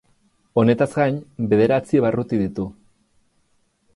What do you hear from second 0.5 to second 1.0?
Honetaz